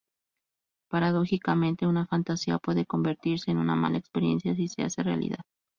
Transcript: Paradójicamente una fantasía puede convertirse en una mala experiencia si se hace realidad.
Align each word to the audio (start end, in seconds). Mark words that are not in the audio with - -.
Paradójicamente 0.89 1.85
una 1.85 2.07
fantasía 2.07 2.57
puede 2.57 2.87
convertirse 2.87 3.51
en 3.51 3.59
una 3.59 3.75
mala 3.75 3.99
experiencia 3.99 4.55
si 4.55 4.67
se 4.67 4.81
hace 4.81 5.03
realidad. 5.03 5.41